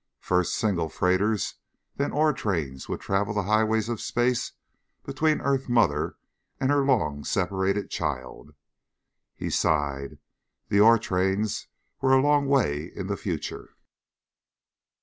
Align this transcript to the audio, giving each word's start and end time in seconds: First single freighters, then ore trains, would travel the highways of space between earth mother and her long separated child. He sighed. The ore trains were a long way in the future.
First 0.19 0.55
single 0.55 0.89
freighters, 0.89 1.57
then 1.95 2.11
ore 2.11 2.33
trains, 2.33 2.89
would 2.89 3.01
travel 3.01 3.35
the 3.35 3.43
highways 3.43 3.87
of 3.87 4.01
space 4.01 4.53
between 5.03 5.41
earth 5.41 5.69
mother 5.69 6.15
and 6.59 6.71
her 6.71 6.83
long 6.83 7.23
separated 7.23 7.91
child. 7.91 8.55
He 9.35 9.51
sighed. 9.51 10.17
The 10.69 10.79
ore 10.79 10.97
trains 10.97 11.67
were 12.01 12.13
a 12.13 12.19
long 12.19 12.47
way 12.47 12.91
in 12.95 13.05
the 13.05 13.15
future. 13.15 13.75